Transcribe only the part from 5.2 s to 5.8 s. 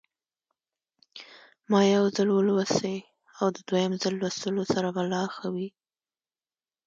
ښه وي.